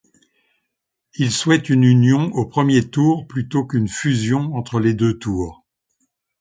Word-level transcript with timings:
Il 1.13 1.31
souhaite 1.31 1.69
une 1.69 1.83
union 1.83 2.31
au 2.33 2.47
premier 2.47 2.89
tour 2.89 3.27
plutôt 3.27 3.67
qu'une 3.67 3.87
fusion 3.87 4.55
entre 4.55 4.79
les 4.79 4.95
deux 4.95 5.19
tours. 5.19 5.63